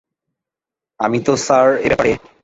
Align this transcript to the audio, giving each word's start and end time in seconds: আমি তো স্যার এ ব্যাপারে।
আমি 0.99 1.17
তো 1.25 1.33
স্যার 1.45 1.67
এ 1.77 1.87
ব্যাপারে। 1.91 2.11